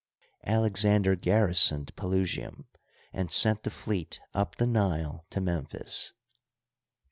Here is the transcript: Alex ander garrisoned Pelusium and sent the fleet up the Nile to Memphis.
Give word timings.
Alex 0.45 0.83
ander 0.83 1.15
garrisoned 1.15 1.95
Pelusium 1.95 2.65
and 3.13 3.31
sent 3.31 3.61
the 3.61 3.69
fleet 3.69 4.19
up 4.33 4.55
the 4.55 4.65
Nile 4.65 5.25
to 5.29 5.39
Memphis. 5.39 6.13